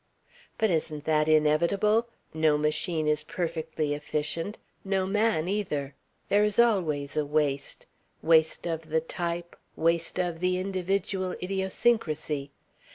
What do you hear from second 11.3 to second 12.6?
idiosyncrasy.